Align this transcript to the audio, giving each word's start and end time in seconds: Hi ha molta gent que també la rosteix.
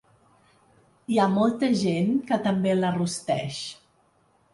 Hi 1.15 1.19
ha 1.19 1.27
molta 1.33 1.69
gent 1.81 2.09
que 2.31 2.39
també 2.47 2.73
la 2.79 2.91
rosteix. 2.95 3.61